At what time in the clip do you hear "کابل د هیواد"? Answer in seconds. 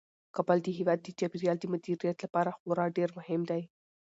0.35-0.99